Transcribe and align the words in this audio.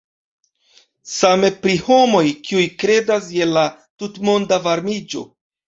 Same 1.17 1.51
pri 1.65 1.75
homoj, 1.91 2.23
kiuj 2.49 2.65
kredas 2.85 3.29
je 3.37 3.51
la 3.53 3.69
tutmonda 4.01 4.63
varmiĝo. 4.69 5.27